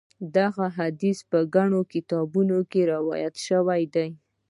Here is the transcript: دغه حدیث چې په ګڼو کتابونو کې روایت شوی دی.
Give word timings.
دغه 0.37 0.65
حدیث 0.77 1.17
چې 1.21 1.27
په 1.31 1.39
ګڼو 1.55 1.81
کتابونو 1.93 2.57
کې 2.71 2.81
روایت 2.93 3.35
شوی 3.47 3.83
دی. 3.93 4.09